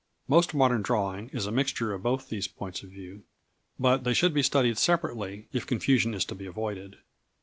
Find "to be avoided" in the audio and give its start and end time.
6.25-6.97